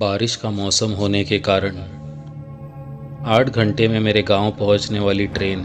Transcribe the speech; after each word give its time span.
बारिश 0.00 0.34
का 0.36 0.50
मौसम 0.50 0.90
होने 0.90 1.22
के 1.24 1.38
कारण। 1.38 1.76
आठ 3.26 3.48
घंटे 3.48 3.88
में 3.88 3.98
मेरे 4.00 4.22
गाँव 4.22 4.50
पहुँचने 4.50 5.00
वाली 5.00 5.26
ट्रेन 5.26 5.64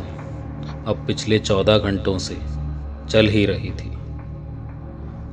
अब 0.88 1.04
पिछले 1.08 1.38
चौदह 1.40 1.78
घंटों 1.78 2.18
से 2.18 2.36
चल 3.10 3.28
ही 3.28 3.46
रही 3.46 3.70
थी। 3.72 3.92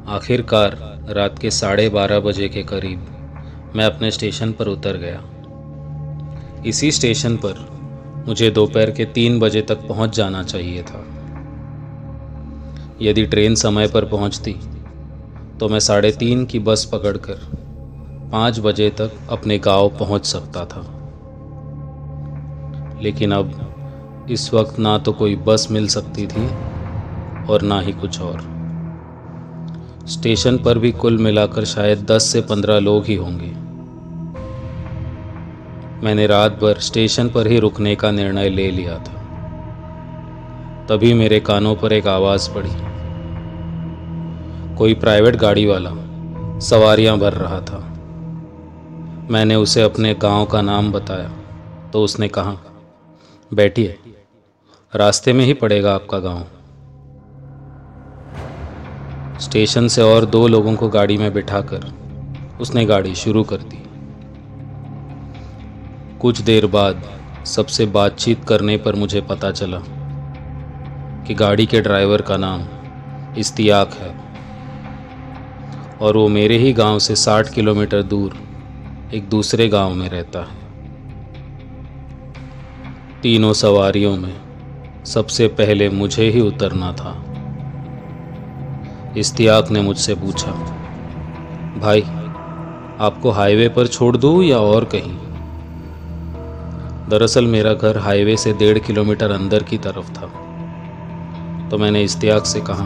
आखिरकार 0.08 0.76
रात 1.08 1.38
के 1.38 1.50
साढ़े 1.50 1.88
बारह 1.88 2.20
बजे 2.20 2.48
के 2.48 2.62
करीब 2.62 3.72
मैं 3.76 3.84
अपने 3.84 4.10
स्टेशन 4.10 4.52
पर 4.52 4.66
उतर 4.66 4.96
गया। 4.96 5.22
इसी 6.66 6.90
स्टेशन 6.92 7.36
पर 7.36 7.66
मुझे 8.28 8.50
दोपहर 8.50 8.90
के 8.90 9.04
तीन 9.04 9.40
बजे 9.40 9.62
तक 9.62 9.86
पहुँच 9.88 10.16
जाना 10.16 10.42
चाहिए 10.42 10.82
था। 10.82 11.04
यदि 13.00 13.26
ट्रेन 13.26 13.54
समय 13.54 13.88
पर 13.88 14.04
पहुँचती 14.04 14.52
तो 15.60 15.68
मैं 15.68 15.80
साढ़े 15.80 16.12
तीन 16.12 16.46
की 16.46 16.58
बस 16.58 16.84
पकड़कर 16.92 17.61
पाँच 18.32 18.60
बजे 18.60 18.90
तक 18.90 19.12
अपने 19.30 19.58
गाँव 19.58 19.88
पहुँच 19.88 20.26
सकता 20.26 20.64
था। 20.64 20.80
लेकिन 23.02 23.32
अब 23.32 24.26
इस 24.30 24.54
वक्त 24.54 24.78
ना 24.78 24.98
तो 24.98 25.12
कोई 25.12 25.36
बस 25.36 25.68
मिल 25.70 25.86
सकती 25.86 26.26
थी 26.26 26.46
और 27.46 27.62
ना 27.62 27.80
ही 27.80 27.92
कुछ 27.92 28.20
और। 28.20 28.40
स्टेशन 30.06 30.58
पर 30.58 30.78
भी 30.78 30.92
कुल 30.92 31.18
मिलाकर 31.18 31.64
शायद 31.64 32.06
दस 32.10 32.22
से 32.22 32.40
पंद्रह 32.40 32.78
लोग 32.78 33.04
ही 33.04 33.14
होंगे। 33.14 33.50
मैंने 36.06 36.26
रात 36.26 36.52
भर 36.52 36.78
स्टेशन 36.78 37.28
पर 37.28 37.46
ही 37.46 37.58
रुकने 37.58 37.96
का 37.96 38.10
निर्णय 38.10 38.48
ले 38.48 38.70
लिया 38.70 38.98
था। 38.98 39.18
तभी 40.88 41.14
मेरे 41.14 41.40
कानों 41.40 41.76
पर 41.76 41.92
एक 41.92 42.06
आवाज़ 42.06 42.50
पड़ी। 42.50 42.70
कोई 44.76 44.94
प्राइवेट 44.94 45.36
गाड़ी 45.36 45.66
वाला 45.66 45.90
सवारियाँ 46.58 47.18
भर 47.18 47.32
रहा 47.32 47.60
था। 47.60 47.88
मैंने 49.22 49.54
उसे 49.54 49.82
अपने 49.82 50.14
गाँव 50.14 50.44
का 50.46 50.60
नाम 50.62 50.90
बताया 50.92 51.28
तो 51.92 52.02
उसने 52.04 52.28
कहा, 52.28 52.56
बैठिए, 53.50 53.98
रास्ते 54.92 55.32
में 55.32 55.44
ही 55.44 55.54
पड़ेगा 55.54 55.94
आपका 55.94 56.18
गाँव। 56.18 56.46
स्टेशन 59.40 59.88
से 59.88 60.02
और 60.02 60.24
दो 60.24 60.46
लोगों 60.48 60.74
को 60.76 60.88
गाड़ी 60.88 61.16
में 61.18 61.32
बिठाकर 61.32 61.86
उसने 62.60 62.84
गाड़ी 62.86 63.14
शुरू 63.14 63.42
कर 63.44 63.56
दी। 63.56 63.82
कुछ 66.20 66.40
देर 66.40 66.66
बाद 66.66 67.02
सबसे 67.46 67.86
बातचीत 67.86 68.44
करने 68.44 68.76
पर 68.76 68.94
मुझे 68.94 69.20
पता 69.20 69.50
चला 69.50 69.80
कि 71.26 71.34
गाड़ी 71.34 71.66
के 71.66 71.80
ड्राइवर 71.80 72.22
का 72.22 72.36
नाम 72.36 72.66
इस्तियाक 73.38 73.94
है, 73.94 74.14
और 75.98 76.16
वो 76.16 76.28
मेरे 76.28 76.58
ही 76.58 76.72
गाँव 76.72 76.98
से 76.98 77.16
60 77.16 77.48
किलोमीटर 77.48 78.02
दूर 78.02 78.38
एक 79.14 79.28
दूसरे 79.28 79.68
गाँव 79.68 79.94
में 79.94 80.08
रहता 80.08 80.38
है। 80.38 80.54
तीनों 83.22 83.52
सवारियों 83.52 84.16
में 84.16 84.36
सबसे 85.04 85.48
पहले 85.48 85.88
मुझे 85.88 86.30
ही 86.30 86.40
उतरना 86.40 86.92
था। 86.92 87.24
इस्तियाक 89.16 89.70
ने 89.70 89.80
मुझसे 89.80 90.14
पूछा, 90.14 90.52
भाई, 91.78 92.00
आपको 93.00 93.30
हाईवे 93.30 93.68
पर 93.68 93.86
छोड़ 93.86 94.16
दूँ 94.16 94.44
या 94.44 94.58
और 94.58 94.84
कहीं? 94.84 95.18
दरअसल 97.08 97.46
मेरा 97.46 97.74
घर 97.74 97.98
हाईवे 97.98 98.36
से 98.36 98.52
डेढ़ 98.52 98.78
किलोमीटर 98.78 99.30
अंदर 99.30 99.62
की 99.62 99.78
तरफ़ 99.78 100.12
था। 100.12 100.26
तो 101.68 101.78
मैंने 101.78 102.02
इस्तियाक 102.02 102.46
से 102.46 102.60
कहा, 102.60 102.84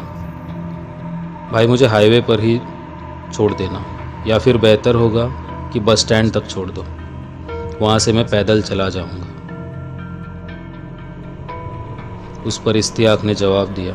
भाई, 1.53 1.67
मुझे 1.67 1.87
हाईवे 1.87 2.21
पर 2.21 2.41
ही 2.41 2.61
छोड़ 3.33 3.55
देना, 3.55 3.85
या 4.27 4.39
फिर 4.39 4.57
बेहतर 4.57 4.95
होगा 4.95 5.43
कि 5.73 5.81
बस 5.81 6.01
स्टैंड 6.01 6.33
तक 6.33 6.49
छोड़ 6.49 6.71
दो। 6.71 6.83
वहाँ 7.81 7.99
से 7.99 8.13
मैं 8.13 8.27
पैदल 8.27 8.63
चला 8.63 8.89
जाऊँगा। 8.89 9.35
उस 12.43 12.61
पर 12.65 12.77
इस्तियाक 12.77 13.25
ने 13.25 13.35
जवाब 13.35 13.75
दिया 13.75 13.95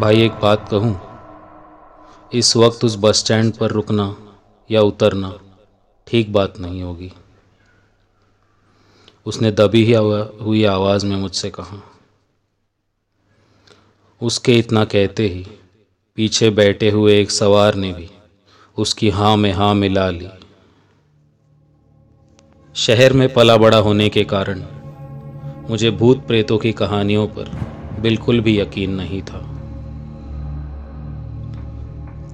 भाई 0.00 0.22
एक 0.22 0.32
बात 0.32 0.68
कहूँ। 0.68 0.98
इस 2.32 2.56
वक्त 2.56 2.84
उस 2.84 2.96
बस 2.96 3.18
स्टैंड 3.18 3.52
पर 3.52 3.70
रुकना 3.70 4.14
या 4.70 4.80
उतरना 4.80 5.32
ठीक 6.06 6.32
बात 6.32 6.58
नहीं 6.60 6.82
होगी। 6.82 7.12
उसने 9.26 9.50
दबी 9.50 9.84
ही 9.84 9.94
आवा, 9.94 10.26
हुई 10.42 10.64
आवाज़ 10.64 11.06
में 11.06 11.16
मुझसे 11.16 11.50
कहा 11.50 11.82
उसके 14.20 14.58
इतना 14.58 14.84
कहते 14.84 15.26
ही 15.28 15.46
पीछे 16.18 16.50
बैठे 16.50 16.90
हुए 16.90 17.20
एक 17.20 17.30
सवार 17.30 17.74
ने 17.74 17.92
भी 17.92 18.10
उसकी 18.80 19.10
हाँ 19.10 19.36
में 19.36 19.52
हाँ 19.52 19.74
मिला 19.74 20.08
ली। 20.10 20.28
शहर 22.74 23.12
में 23.12 23.32
पला 23.34 23.56
बड़ा 23.56 23.78
होने 23.78 24.08
के 24.08 24.24
कारण 24.24 24.62
मुझे 25.70 25.90
भूत 25.90 26.26
प्रेतों 26.26 26.58
की 26.58 26.72
कहानियों 26.72 27.26
पर 27.28 27.50
बिल्कुल 28.00 28.40
भी 28.40 28.58
यकीन 28.60 28.94
नहीं 28.94 29.22
था। 29.22 29.38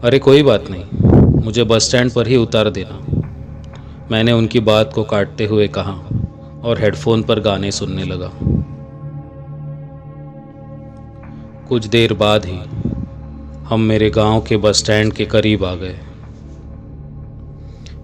अरे 0.05 0.19
कोई 0.19 0.43
बात 0.43 0.65
नहीं, 0.71 1.43
मुझे 1.45 1.65
बस 1.65 1.89
स्टैंड 1.89 2.13
पर 2.13 2.27
ही 2.27 2.37
उतार 2.37 2.71
देना। 2.71 3.01
मैंने 4.11 4.33
उनकी 4.33 4.61
बात 4.61 4.93
को 4.95 5.05
काटते 5.05 5.45
हुए 5.45 5.69
कहा 5.69 5.93
और 6.65 6.81
हेडफोन 6.81 7.23
पर 7.23 7.41
गाने 7.41 7.71
सुनने 7.73 8.05
लगा। 8.05 8.31
कुछ 11.69 11.87
देर 11.87 12.13
बाद 12.15 12.45
ही 12.45 12.59
हम 13.65 13.81
मेरे 13.81 14.11
गाँव 14.11 14.41
के 14.41 14.57
बस 14.57 14.79
स्टैंड 14.79 15.13
के 15.13 15.25
करीब 15.27 15.65
आ 15.65 15.75
गए। 15.75 15.99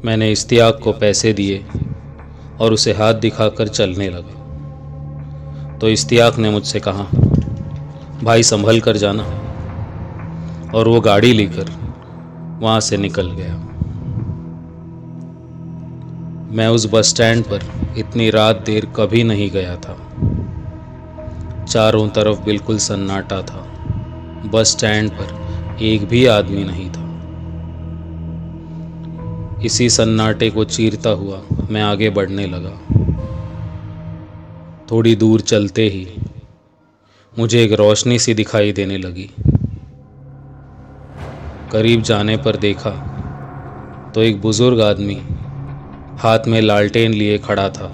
मैंने 0.05 0.33
इश्तियाक 0.33 0.81
को 0.85 0.93
पैसे 0.93 1.33
दिए 1.33 1.65
और 2.61 2.73
उसे 2.73 2.93
हाथ 2.93 3.15
दिखाकर 3.15 3.69
चलने 3.69 4.11
लगा। 4.11 4.43
तो 5.79 5.89
इश्तियाक 5.89 6.39
ने 6.39 6.51
मुझसे 6.51 6.81
कहा, 6.81 7.07
भाई, 8.23 8.43
संभल 8.43 8.81
कर 8.81 8.97
जाना। 8.97 9.23
और 10.75 10.89
वो 10.89 11.01
गाड़ी 11.01 11.33
लेकर 11.33 11.71
वहाँ 12.61 12.81
से 12.81 12.97
निकल 12.97 13.31
गया। 13.31 13.55
मैं 16.57 16.69
उस 16.69 16.91
बस 16.93 17.07
स्टैंड 17.07 17.45
पर 17.45 17.61
इतनी 17.99 18.31
रात 18.31 18.63
देर 18.67 18.87
कभी 18.87 19.25
नहीं 19.25 19.51
गया 19.51 19.77
था। 19.77 19.97
चारों 21.65 22.09
तरफ़ 22.09 22.41
बिल्कुल 22.41 22.79
सन्नाटा 22.79 23.43
था। 23.43 23.69
बस 24.45 24.67
स्टैंड 24.67 25.11
पर 25.11 25.43
एक 25.83 26.09
भी 26.09 26.27
आदमी 26.27 26.65
नहीं 26.65 26.91
था। 26.91 27.02
इसी 29.65 29.89
सन्नाटे 29.91 30.49
को 30.51 30.65
चीरता 30.65 31.11
हुआ 31.11 31.41
मैं 31.71 31.83
आगे 31.83 32.09
बढ़ने 32.11 32.47
लगा। 32.47 32.71
थोड़ी 34.91 35.15
दूर 35.17 35.41
चलते 35.41 35.83
ही 35.89 36.07
मुझे 37.39 37.63
एक 37.65 37.73
रोशनी 37.73 38.19
सी 38.19 38.35
दिखाई 38.35 38.73
देने 38.73 38.99
लगी। 38.99 39.31
करीब 41.73 42.03
जाने 42.03 42.37
पर 42.37 42.57
देखा 42.57 42.91
तो 44.15 44.23
एक 44.23 44.41
बुज़ुर्ग 44.41 44.81
आदमी 44.81 45.21
हाथ 46.19 46.49
में 46.49 46.61
लालटेन 46.61 47.13
लिए 47.13 47.39
खड़ा 47.39 47.69
था 47.69 47.93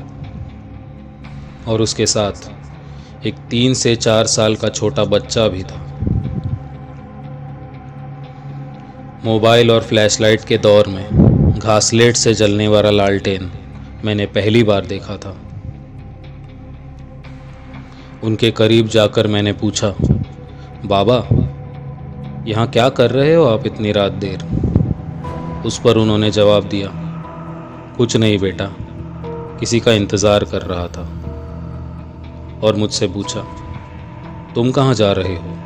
और 1.69 1.83
उसके 1.83 2.06
साथ 2.06 3.27
एक 3.27 3.35
तीन 3.50 3.75
से 3.75 3.95
चार 3.97 4.27
साल 4.27 4.56
का 4.56 4.69
छोटा 4.71 5.05
बच्चा 5.06 5.47
भी 5.49 5.62
था। 5.62 5.85
मोबाइल 9.25 9.71
और 9.71 9.83
फ्लैशलाइट 9.83 10.45
के 10.45 10.59
दौर 10.59 10.89
में 10.89 11.28
घासलेट 11.59 12.17
से 12.17 12.35
जलने 12.35 12.69
वाला 12.69 12.91
लालटेन 12.91 13.51
मैंने 14.05 14.27
पहली 14.27 14.63
बार 14.63 14.87
देखा 14.87 15.17
था। 15.17 15.37
उनके 18.23 18.50
करीब 18.50 18.87
जाकर 18.87 19.27
मैंने 19.27 19.53
पूछा, 19.53 19.94
बाबा, 20.87 21.17
यहाँ 22.47 22.67
क्या 22.67 22.88
कर 22.88 23.11
रहे 23.11 23.35
हो 23.35 23.44
आप 23.44 23.67
इतनी 23.67 23.93
रात 23.93 24.12
देर? 24.12 24.44
उस 25.67 25.81
पर 25.81 25.97
उन्होंने 25.97 26.31
जवाब 26.31 26.65
दिया, 26.65 26.88
कुछ 27.97 28.17
नहीं 28.17 28.38
बेटा, 28.38 28.71
किसी 29.61 29.81
का 29.81 29.93
इंतज़ार 29.93 30.44
कर 30.44 30.62
रहा 30.62 30.88
था। 30.88 31.03
और 32.62 32.77
मुझसे 32.77 33.09
पूछा, 33.09 33.41
तुम 34.55 34.71
कहाँ 34.71 34.94
जा 34.94 35.12
रहे 35.12 35.37
हो? 35.37 35.59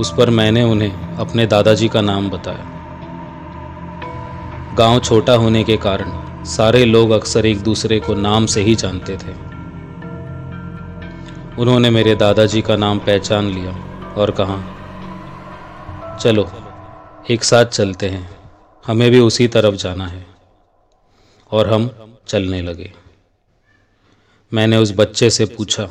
उस 0.00 0.14
पर 0.18 0.30
मैंने 0.30 0.62
उन्हें 0.62 1.16
अपने 1.16 1.46
दादाजी 1.46 1.88
का 1.88 2.00
नाम 2.00 2.30
बताया। 2.30 2.75
गाँव 4.78 5.00
छोटा 5.00 5.32
होने 5.32 5.64
के 5.64 5.76
कारण 5.76 6.44
सारे 6.44 6.84
लोग 6.84 7.10
अक्सर 7.10 7.46
एक 7.46 7.60
दूसरे 7.60 8.00
को 8.00 8.14
नाम 8.14 8.46
से 8.46 8.62
ही 8.62 8.74
जानते 8.74 9.12
थे। 9.12 9.32
उन्होंने 11.56 11.90
मेरे 11.90 12.14
दादाजी 12.14 12.62
का 12.62 12.76
नाम 12.76 12.98
पहचान 12.98 13.44
लिया 13.44 13.72
और 14.16 14.30
कहा, 14.30 14.76
चलो, 16.16 16.50
एक 17.30 17.44
साथ 17.44 17.64
चलते 17.64 18.08
हैं। 18.08 18.52
हमें 18.86 19.10
भी 19.10 19.18
उसी 19.18 19.48
तरफ़ 19.48 19.74
जाना 19.74 20.06
है। 20.06 20.26
और 21.50 21.72
हम 21.72 21.90
चलने 22.26 22.62
लगे। 22.62 22.92
मैंने 24.54 24.76
उस 24.76 24.92
बच्चे 24.96 25.30
से 25.30 25.44
पूछा, 25.44 25.88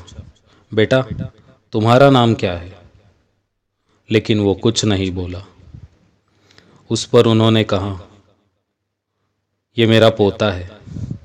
बेटा, 0.74 1.02
तुम्हारा 1.72 2.10
नाम 2.10 2.34
क्या 2.34 2.54
है? 2.54 2.78
लेकिन 4.12 4.40
वो 4.40 4.54
कुछ 4.54 4.86
नहीं 4.86 5.12
बोला। 5.12 5.46
उस 6.90 7.06
पर 7.06 7.26
उन्होंने 7.26 7.64
कहा 7.64 8.00
ये 9.78 9.86
मेरा 9.88 10.10
पोता 10.10 10.50
है। 10.52 10.68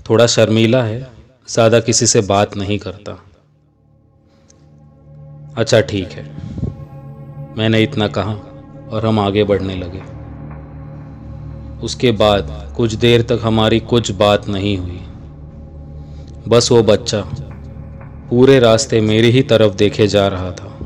थोड़ा 0.08 0.26
शर्मीला 0.26 0.82
है। 0.82 1.00
ज़्यादा 1.48 1.80
किसी 1.80 2.06
से 2.06 2.20
बात 2.20 2.56
नहीं 2.56 2.78
करता। 2.78 3.12
अच्छा 5.56 5.80
ठीक 5.80 6.08
है। 6.08 6.24
मैंने 7.56 7.82
इतना 7.82 8.08
कहा 8.08 8.32
और 8.90 9.06
हम 9.06 9.20
आगे 9.20 9.44
बढ़ने 9.44 9.74
लगे। 9.74 10.02
उसके 11.84 12.10
बाद 12.12 12.50
कुछ 12.76 12.94
देर 12.94 13.22
तक 13.22 13.40
हमारी 13.42 13.80
कुछ 13.80 14.10
बात 14.14 14.48
नहीं 14.48 14.76
हुई। 14.78 15.00
बस 16.48 16.70
वो 16.72 16.82
बच्चा 16.82 17.20
पूरे 18.30 18.58
रास्ते 18.58 19.00
मेरी 19.00 19.30
ही 19.30 19.42
तरफ़ 19.42 19.74
देखे 19.74 20.06
जा 20.06 20.26
रहा 20.28 20.50
था। 20.52 20.76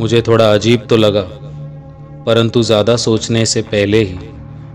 मुझे 0.00 0.22
थोड़ा 0.22 0.52
अजीब 0.54 0.86
तो 0.86 0.96
लगा, 0.96 1.26
परंतु 2.24 2.62
ज़्यादा 2.62 2.96
सोचने 2.96 3.44
से 3.46 3.62
पहले 3.64 4.02
ही 4.02 4.18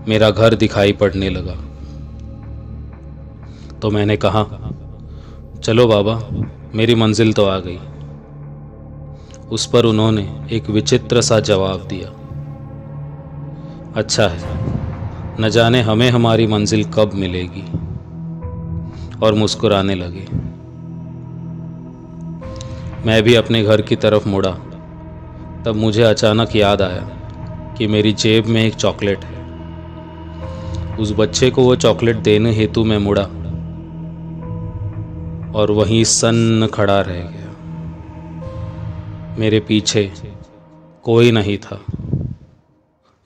मेरा 0.08 0.30
घर 0.30 0.54
दिखाई 0.54 0.92
पड़ने 0.92 1.30
लगा। 1.30 1.54
तो 3.78 3.90
मैंने 3.90 4.16
कहा, 4.16 4.70
चलो 5.64 5.86
बाबा, 5.86 6.22
मेरी 6.74 6.94
मंजिल 6.94 7.32
तो 7.32 7.44
आ 7.44 7.58
गई। 7.58 7.78
उस 9.50 9.66
पर 9.66 9.84
उन्होंने 9.84 10.46
एक 10.52 10.70
विचित्र 10.70 11.20
सा 11.20 11.40
जवाब 11.40 11.88
दिया। 11.88 12.08
अच्छा 13.96 14.28
है, 14.28 14.64
न 15.40 15.48
जाने 15.48 15.80
हमें 15.80 16.10
हमारी 16.10 16.46
मंजिल 16.46 16.84
कब 16.84 17.10
मिलेगी। 17.14 17.64
और 19.26 19.34
मुस्कुराने 19.34 19.94
लगे। 19.94 20.26
मैं 23.06 23.22
भी 23.22 23.34
अपने 23.34 23.64
घर 23.64 23.82
की 23.82 23.96
तरफ़ 23.96 24.28
मुड़ा। 24.28 24.50
तब 25.66 25.72
मुझे 25.76 26.02
अचानक 26.02 26.56
याद 26.56 26.82
आया 26.82 27.08
कि 27.78 27.86
मेरी 27.86 28.12
जेब 28.12 28.46
में 28.46 28.64
एक 28.64 28.74
चॉकलेट 28.74 29.24
है। 29.24 29.41
उस 31.00 31.12
बच्चे 31.12 31.50
को 31.50 31.62
वो 31.62 31.76
चॉकलेट 31.76 32.16
देने 32.16 32.52
हेतु 32.52 32.84
मैं 32.84 32.98
मुड़ा। 32.98 33.22
और 35.58 35.70
वहीं 35.70 36.04
सन्न 36.04 36.66
खड़ा 36.66 37.00
रह 37.00 37.12
गया। 37.12 37.42
मेरे 39.38 39.60
पीछे 39.60 40.12
कोई 41.02 41.30
नहीं 41.30 41.58
था। 41.58 41.80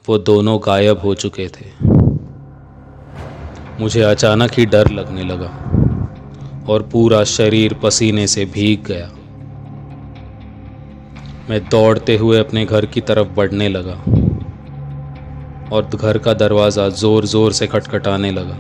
वो 0.09 0.19
दोनों 0.19 0.61
गायब 0.67 0.99
हो 0.99 1.15
चुके 1.15 1.49
थे। 1.49 1.87
मुझे 3.81 4.03
अचानक 4.03 4.51
ही 4.53 4.67
डर 4.67 4.91
लगने 4.91 5.25
लगा 5.25 5.49
और 6.73 6.83
पूरा 6.83 7.25
शरीर 7.25 7.75
पसीने 7.75 8.27
से 8.27 8.45
भीग 8.45 8.85
गया। 8.85 9.11
मैं 11.51 11.69
दौड़ते 11.69 12.17
हुए 12.17 12.39
अपने 12.39 12.65
घर 12.65 12.87
की 12.87 13.01
तरफ़ 13.01 13.29
बढ़ने 13.29 13.69
लगा। 13.69 14.26
और 15.73 15.89
घर 15.95 16.19
का 16.19 16.33
दरवाज़ा 16.35 16.89
ज़ोर 16.89 17.27
ज़ोर 17.27 17.53
से 17.53 17.67
खटखटाने 17.67 18.31
लगा। 18.31 18.57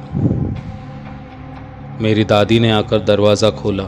मेरी 2.00 2.24
दादी 2.24 2.58
ने 2.60 2.70
आकर 2.70 2.98
दरवाज़ा 3.04 3.50
खोला 3.50 3.84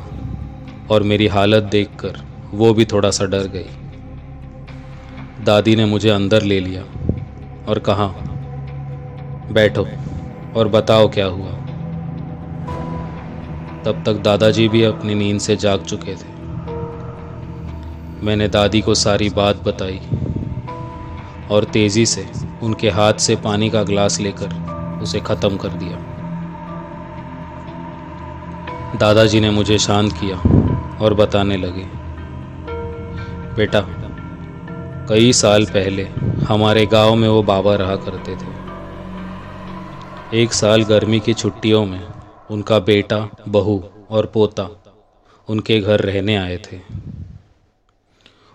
और 0.91 1.03
मेरी 1.03 1.27
हालत 1.27 1.63
देखकर 1.63 2.21
वो 2.55 2.73
भी 2.75 2.85
थोड़ा 2.85 3.11
सा 3.11 3.25
डर 3.25 3.47
गई। 3.47 3.67
दादी 5.45 5.77
ने 5.77 5.85
मुझे 5.85 6.09
अंदर 6.11 6.43
ले 6.43 6.61
लिया 6.61 6.83
और 7.69 7.79
कहा, 7.79 8.07
बैठो 9.53 9.87
और 10.57 10.69
बताओ 10.69 11.09
क्या 11.09 11.27
हुआ? 11.27 11.53
तब 13.85 14.03
तक 14.07 14.23
दादाजी 14.23 14.69
भी 14.69 14.83
अपनी 14.83 15.15
नींद 15.15 15.41
से 15.41 15.57
जाग 15.57 15.83
चुके 15.83 16.15
थे। 16.15 16.37
मैंने 18.27 18.49
दादी 18.49 18.81
को 18.81 18.95
सारी 18.95 19.29
बात 19.31 19.63
बताई। 19.65 20.01
और 21.51 21.65
तेज़ी 21.65 22.05
से 22.07 22.27
उनके 22.63 22.91
हाथ 22.91 23.15
से 23.21 23.37
पानी 23.37 23.69
का 23.71 23.83
ग्लास 23.83 24.21
लेकर 24.21 24.55
उसे 25.03 25.21
ख़त्म 25.21 25.57
कर 25.57 25.69
दिया। 25.75 25.97
दादाजी 28.99 29.41
ने 29.41 29.51
मुझे 29.51 29.79
शांत 29.79 30.13
किया 30.13 30.37
और 30.99 31.15
बताने 31.15 31.57
लगे, 31.57 31.85
बेटा, 33.57 33.81
कई 35.09 35.33
साल 35.33 35.65
पहले 35.67 36.05
हमारे 36.45 36.85
गाँव 36.87 37.15
में 37.15 37.29
वो 37.29 37.43
बाबा 37.43 37.75
रहा 37.77 37.97
करते 37.99 38.37
थे। 38.37 38.57
एक 40.33 40.53
साल 40.53 40.83
गर्मी 40.85 41.21
की 41.21 41.35
छुट्टियों 41.35 41.85
में 41.87 42.01
उनका 42.51 42.79
बेटा, 42.81 43.29
बहू 43.49 43.83
और 44.11 44.27
पोता 44.27 44.69
उनके 45.49 45.81
घर 45.81 46.01
रहने 46.01 46.37
आए 46.37 46.57
थे। 46.67 46.81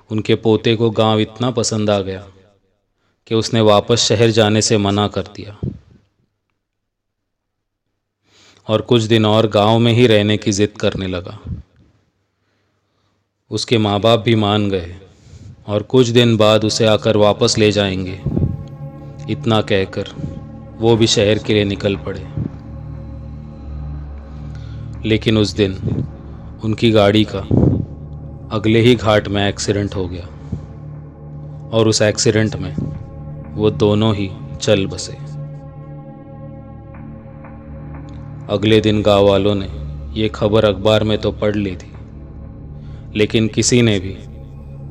उनके 0.10 0.36
पोते 0.36 0.76
को 0.76 0.90
गाँव 0.92 1.20
इतना 1.20 1.52
पसंद 1.52 1.90
आ 1.90 2.00
गया 2.02 2.24
कि 3.28 3.36
उसने 3.36 3.62
वापस 3.62 4.00
शहर 4.00 4.30
जाने 4.30 4.62
से 4.62 4.78
मना 4.78 5.08
कर 5.08 5.22
दिया। 5.22 5.60
और 8.68 8.82
कुछ 8.82 9.02
दिन 9.02 9.26
और 9.26 9.48
गाँव 9.48 9.80
में 9.80 9.94
ही 9.94 10.08
रहने 10.08 10.38
की 10.38 10.52
ज़िद 10.52 10.70
करने 10.70 11.08
लगा। 11.08 11.40
उसके 13.52 13.78
माँ 13.78 14.00
बाप 14.00 14.20
भी 14.20 14.36
मान 14.36 14.70
गए 14.70 14.96
और 15.68 15.84
कुछ 15.84 16.08
दिन 16.08 16.38
बाद 16.38 16.66
उसे 16.66 16.86
आकर 16.86 17.18
वापस 17.18 17.58
ले 17.58 17.72
जाएँगे। 17.72 18.22
इतना 19.32 19.62
कहकर 19.62 20.06
वो 20.78 20.96
भी 20.96 21.08
शहर 21.08 21.38
के 21.38 21.54
लिए 21.54 21.64
निकल 21.64 21.96
पड़े। 21.96 22.28
लेकिन 25.10 25.38
उस 25.38 25.52
दिन 25.52 25.74
उनकी 26.64 26.92
गाड़ी 26.92 27.28
का 27.36 27.40
अगले 28.56 28.80
ही 28.80 28.96
घाट 28.96 29.28
में 29.28 29.50
एक्सीडेंट 29.50 29.96
हो 29.96 30.08
गया। 30.08 30.28
और 31.70 31.88
उस 31.88 32.02
एक्सीडेंट 32.02 32.56
में 32.56 32.93
वो 33.54 33.70
दोनों 33.70 34.14
ही 34.16 34.30
चल 34.62 34.86
बसे। 34.88 35.14
अगले 38.50 38.80
दिन 38.82 39.02
गाँव 39.02 39.28
वालों 39.28 39.56
ने 39.56 39.68
ये 40.14 40.30
खबर 40.30 40.66
अखबार 40.66 41.04
में 41.04 41.18
तो 41.18 41.32
पढ़ 41.32 41.56
ली 41.56 41.76
थी, 41.76 41.92
लेकिन 43.16 43.48
किसी 43.48 43.82
ने 43.82 44.00
भी 44.00 44.16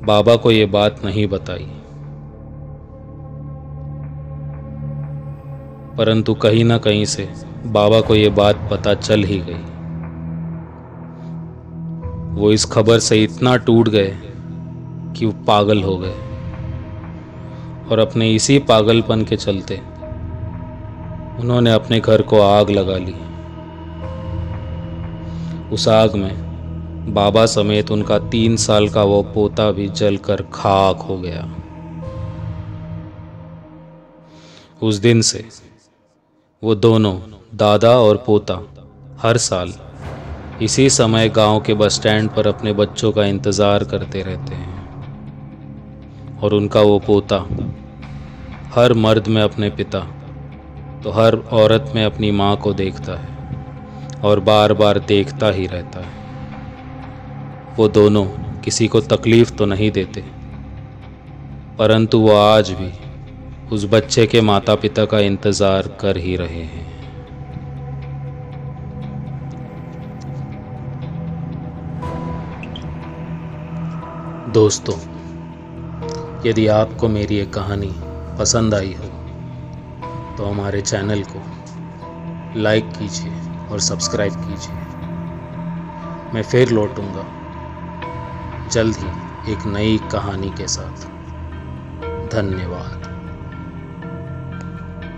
बाबा 0.06 0.36
को 0.36 0.50
ये 0.50 0.66
बात 0.66 1.04
नहीं 1.04 1.26
बताई। 1.26 1.66
परंतु 5.96 6.34
कहीं 6.34 6.64
ना 6.64 6.78
कहीं 6.78 7.04
से 7.04 7.28
बाबा 7.66 8.00
को 8.00 8.14
ये 8.14 8.28
बात 8.30 8.68
पता 8.70 8.94
चल 8.94 9.24
ही 9.24 9.38
गई। 9.40 9.62
वो 12.40 12.50
इस 12.52 12.64
खबर 12.64 12.98
से 12.98 13.22
इतना 13.22 13.56
टूट 13.56 13.88
गए 13.88 14.16
कि 15.16 15.26
वो 15.26 15.32
पागल 15.46 15.82
हो 15.82 15.96
गए। 15.98 16.14
और 17.90 17.98
अपने 17.98 18.30
इसी 18.34 18.58
पागलपन 18.58 19.24
के 19.24 19.36
चलते 19.36 19.76
उन्होंने 21.40 21.72
अपने 21.72 22.00
घर 22.00 22.22
को 22.22 22.40
आग 22.40 22.70
लगा 22.70 22.96
ली। 22.96 23.14
उस 25.74 25.88
आग 25.88 26.14
में 26.14 26.34
बाबा 27.14 27.44
समेत 27.46 27.90
उनका 27.90 28.18
तीन 28.28 28.56
साल 28.56 28.88
का 28.88 29.02
वो 29.02 29.22
पोता 29.34 29.70
भी 29.70 29.88
जलकर 29.90 30.42
खाक 30.52 31.00
हो 31.00 31.16
गया। 31.18 31.48
उस 34.82 34.96
दिन 34.96 35.20
से 35.22 35.44
वो 36.62 36.74
दोनों, 36.74 37.16
दादा 37.54 37.90
और 37.98 38.16
पोता, 38.16 38.60
हर 39.22 39.36
साल 39.36 39.72
इसी 40.62 40.88
समय 40.90 41.28
गाँव 41.28 41.60
के 41.60 41.74
बस 41.74 41.94
स्टैंड 41.94 42.30
पर 42.30 42.46
अपने 42.46 42.72
बच्चों 42.72 43.12
का 43.12 43.24
इंतज़ार 43.24 43.84
करते 43.84 44.22
रहते 44.22 44.54
हैं। 44.54 44.70
और 46.40 46.54
उनका 46.54 46.80
वो 46.80 46.98
पोता 46.98 47.36
हर 48.74 48.92
मर्द 48.94 49.26
में 49.28 49.40
अपने 49.42 49.68
पिता 49.70 49.98
तो 51.02 51.10
हर 51.10 51.34
औरत 51.52 51.92
में 51.94 52.04
अपनी 52.04 52.30
माँ 52.30 52.56
को 52.56 52.72
देखता 52.74 53.14
है 53.14 54.20
और 54.20 54.40
बार 54.40 54.72
बार 54.72 54.98
देखता 54.98 55.50
ही 55.50 55.66
रहता 55.66 56.00
है। 56.00 56.20
वो 57.76 57.88
दोनों 57.88 58.24
किसी 58.60 58.86
को 58.88 59.00
तकलीफ़ 59.00 59.52
तो 59.52 59.66
नहीं 59.66 59.90
देते, 59.90 60.20
परंतु 61.78 62.18
वो 62.18 62.32
आज 62.32 62.70
भी 62.70 62.90
उस 63.74 63.84
बच्चे 63.92 64.26
के 64.26 64.40
माता 64.40 64.74
पिता 64.74 65.04
का 65.04 65.20
इंतज़ार 65.20 65.88
कर 66.00 66.16
ही 66.18 66.36
रहे 66.36 66.62
हैं। 66.64 66.86
दोस्तों, 74.52 74.96
यदि 76.46 76.66
आपको 76.74 77.08
मेरी 77.08 77.36
ये 77.36 77.46
कहानी 77.48 77.92
पसंद 78.42 78.74
आई 78.74 78.92
हो 78.92 79.08
तो 80.36 80.44
हमारे 80.44 80.80
चैनल 80.80 81.22
को 81.22 81.42
लाइक 82.60 82.88
कीजिए 82.88 83.32
और 83.68 83.80
सब्सक्राइब 83.80 84.32
कीजिए। 84.34 84.74
मैं 86.34 86.42
फिर 86.42 86.70
लौटूँगा 86.70 87.24
जल्द 88.68 88.96
ही 88.96 89.52
एक 89.52 89.66
नई 89.66 89.98
कहानी 90.12 90.50
के 90.50 90.68
साथ। 90.68 91.06
धन्यवाद। 92.32 93.11